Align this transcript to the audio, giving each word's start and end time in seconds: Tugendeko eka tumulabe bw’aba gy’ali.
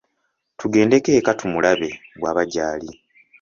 Tugendeko 0.59 1.09
eka 1.19 1.31
tumulabe 1.39 1.89
bw’aba 2.17 2.43
gy’ali. 2.51 2.91